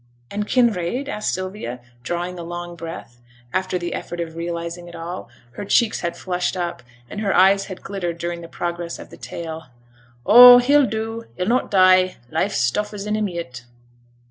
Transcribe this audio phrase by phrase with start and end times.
[0.31, 3.21] 'And Kinraid?' said Sylvia, drawing a long breath,
[3.53, 7.65] after the effort of realizing it all; her cheeks had flushed up, and her eyes
[7.65, 9.65] had glittered during the progress of the tale.
[10.25, 10.57] 'Oh!
[10.57, 11.25] he'll do.
[11.37, 12.17] He'll not die.
[12.31, 13.65] Life's stuff is in him yet.'